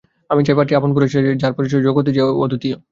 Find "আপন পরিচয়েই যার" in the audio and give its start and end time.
0.75-1.53